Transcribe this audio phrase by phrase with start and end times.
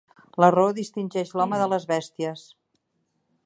[0.43, 2.51] La raó distingeix l'home de les bèsties.